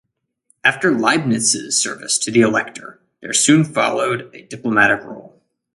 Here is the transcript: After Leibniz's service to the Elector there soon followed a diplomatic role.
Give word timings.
After 0.63 0.97
Leibniz's 0.97 1.79
service 1.79 2.17
to 2.17 2.31
the 2.31 2.41
Elector 2.41 2.99
there 3.21 3.33
soon 3.33 3.63
followed 3.63 4.31
a 4.33 4.41
diplomatic 4.41 5.03
role. 5.03 5.39